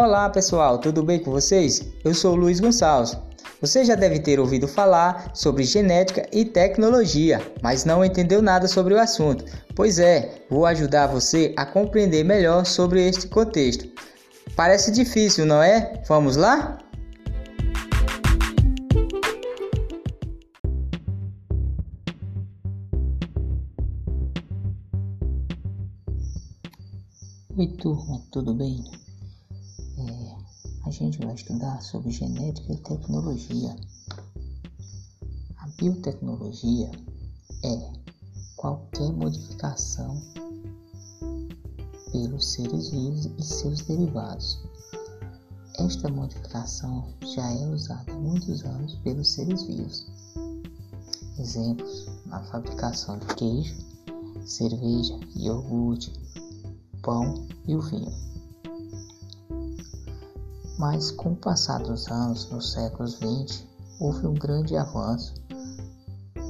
[0.00, 1.82] Olá pessoal, tudo bem com vocês?
[2.04, 3.18] Eu sou Luiz Gonçalves.
[3.60, 8.94] Você já deve ter ouvido falar sobre genética e tecnologia, mas não entendeu nada sobre
[8.94, 9.44] o assunto.
[9.74, 13.88] Pois é, vou ajudar você a compreender melhor sobre este contexto.
[14.54, 16.00] Parece difícil, não é?
[16.06, 16.78] Vamos lá?
[27.56, 29.07] Oi turma, tudo bem?
[30.98, 33.76] Gente vai estudar sobre genética e tecnologia.
[35.58, 36.90] A biotecnologia
[37.62, 37.92] é
[38.56, 40.20] qualquer modificação
[42.10, 44.60] pelos seres vivos e seus derivados.
[45.78, 50.04] Esta modificação já é usada há muitos anos pelos seres vivos.
[51.38, 53.76] Exemplos na fabricação de queijo,
[54.44, 56.12] cerveja, iogurte,
[57.02, 58.37] pão e o vinho.
[60.78, 65.34] Mas com o passar dos anos, nos séculos 20, houve um grande avanço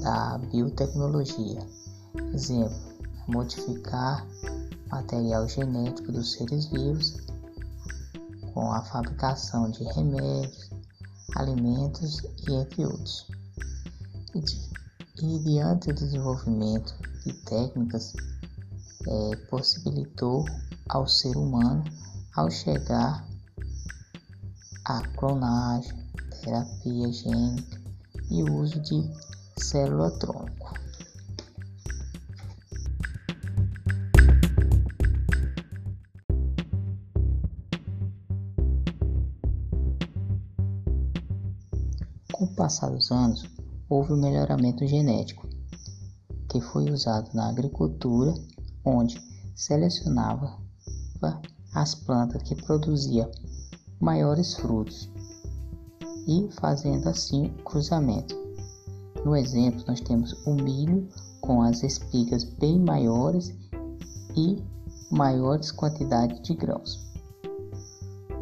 [0.02, 1.66] da biotecnologia.
[2.34, 2.76] Exemplo,
[3.26, 4.26] modificar
[4.90, 7.16] material genético dos seres vivos
[8.52, 10.70] com a fabricação de remédios,
[11.36, 13.26] alimentos e entre outros.
[14.34, 14.70] E, de,
[15.22, 18.12] e diante do desenvolvimento de técnicas
[19.06, 20.44] é, possibilitou
[20.88, 21.82] ao ser humano
[22.34, 23.27] ao chegar
[24.88, 25.92] à clonagem,
[26.42, 27.78] terapia gênica
[28.30, 29.06] e o uso de
[29.58, 30.72] célula tronco.
[42.32, 43.44] Com o passar dos anos,
[43.90, 45.46] houve o um melhoramento genético,
[46.48, 48.32] que foi usado na agricultura
[48.82, 49.20] onde
[49.54, 50.56] selecionava
[51.74, 53.30] as plantas que produziam
[54.00, 55.08] maiores frutos
[56.26, 58.36] e fazendo assim cruzamento.
[59.24, 61.08] No exemplo, nós temos o milho
[61.40, 63.54] com as espigas bem maiores
[64.36, 64.62] e
[65.10, 67.06] maiores quantidades de grãos.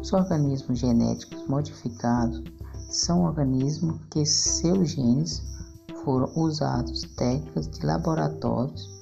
[0.01, 2.43] Os organismos genéticos modificados
[2.89, 5.41] são organismos que seus genes
[6.03, 8.97] foram usados técnicas de laboratórios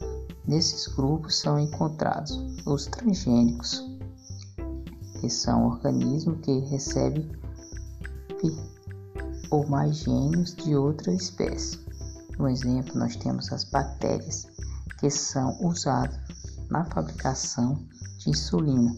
[0.48, 3.84] Nesses grupos são encontrados os transgênicos,
[5.26, 7.28] que são organismos que recebem
[9.50, 11.80] ou mais gênios de outra espécie.
[12.38, 14.46] No exemplo, nós temos as bactérias,
[15.00, 16.16] que são usadas
[16.70, 17.84] na fabricação
[18.20, 18.96] de insulina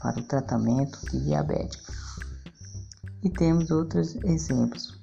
[0.00, 1.80] para o tratamento de diabetes.
[3.22, 5.00] E temos outros exemplos.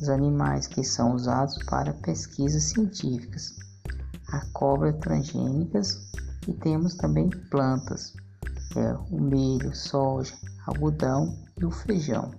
[0.00, 3.54] Os animais que são usados para pesquisas científicas
[4.32, 6.10] a cobra transgênicas
[6.48, 8.14] e temos também plantas,
[8.76, 10.34] é, o milho, soja,
[10.66, 12.30] algodão e o feijão.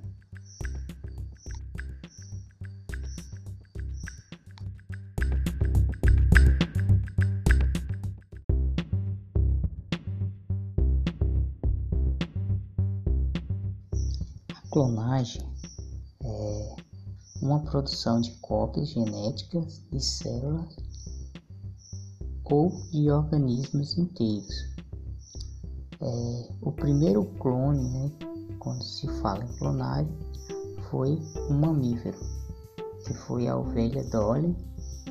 [14.53, 15.41] A clonagem
[16.23, 16.75] é
[17.41, 20.75] uma produção de cópias genéticas de células
[22.43, 24.78] ou de organismos inteiros.
[26.01, 28.09] É, o primeiro clone, né,
[28.59, 30.17] quando se fala em clonagem,
[30.89, 32.17] foi um mamífero,
[33.05, 34.55] que foi a ovelha Dolly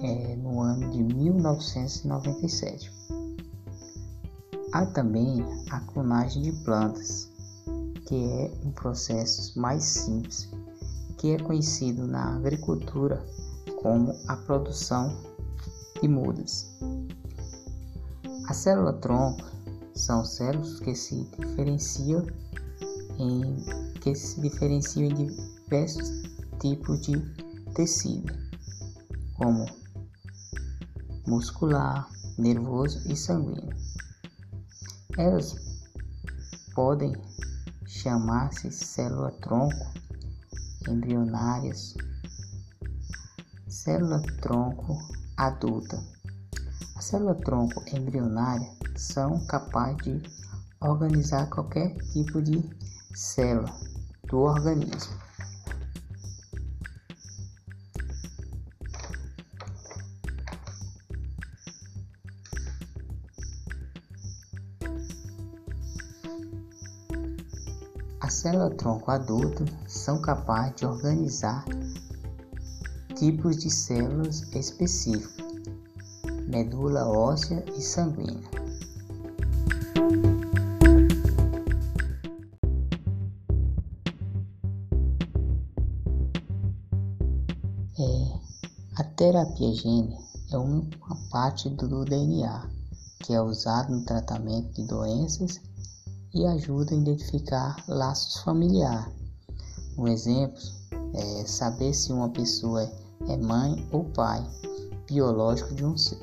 [0.03, 2.91] é, no ano de 1997.
[4.73, 7.31] Há também a clonagem de plantas,
[8.07, 10.49] que é um processo mais simples,
[11.19, 13.23] que é conhecido na agricultura
[13.83, 15.15] como a produção
[16.01, 16.67] de mudas.
[18.49, 19.58] A célula tronco
[19.99, 22.25] são células que se diferenciam
[23.19, 23.65] em
[24.01, 26.23] que se diferenciam em diversos
[26.61, 27.19] tipos de
[27.75, 28.33] tecido,
[29.35, 29.67] como
[31.27, 33.77] muscular, nervoso e sanguíneo.
[35.17, 35.57] Elas
[36.75, 37.13] podem
[37.87, 39.93] chamar-se célula tronco
[40.89, 41.95] embrionárias,
[43.67, 44.97] célula tronco
[45.37, 46.03] adulta
[46.99, 50.23] a célula-tronco embrionária são capazes de
[50.81, 52.69] organizar qualquer tipo de
[53.15, 53.73] célula
[54.25, 55.17] do organismo.
[68.21, 71.65] A célula-tronco adulta são capazes de organizar
[73.15, 75.49] tipos de células específicos
[76.49, 78.58] medula óssea e sanguínea.
[89.17, 90.17] Terapia gene
[90.53, 90.87] é uma
[91.31, 92.71] parte do DNA
[93.19, 95.61] que é usado no tratamento de doenças
[96.33, 99.13] e ajuda a identificar laços familiares.
[99.99, 100.63] Um exemplo
[101.15, 102.89] é saber se uma pessoa
[103.29, 104.49] é mãe ou pai
[105.09, 106.23] biológico de um ser.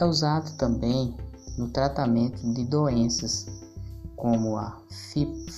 [0.00, 1.14] É usado também
[1.56, 3.46] no tratamento de doenças
[4.16, 4.82] como a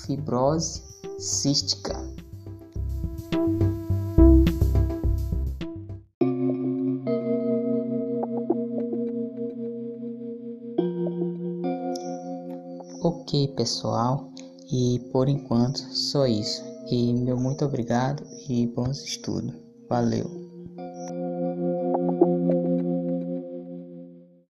[0.04, 0.82] fibrose
[1.18, 1.98] cística.
[13.64, 14.30] Pessoal,
[14.70, 16.62] e por enquanto só isso.
[16.90, 19.54] E meu muito obrigado e bons estudos.
[19.88, 20.43] Valeu!